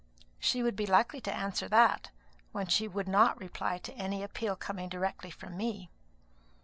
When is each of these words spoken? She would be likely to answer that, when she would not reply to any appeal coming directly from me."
She 0.39 0.63
would 0.63 0.75
be 0.75 0.87
likely 0.87 1.21
to 1.21 1.31
answer 1.31 1.67
that, 1.67 2.09
when 2.53 2.65
she 2.65 2.87
would 2.87 3.07
not 3.07 3.39
reply 3.39 3.77
to 3.77 3.93
any 3.93 4.23
appeal 4.23 4.55
coming 4.55 4.89
directly 4.89 5.29
from 5.29 5.55
me." 5.55 5.91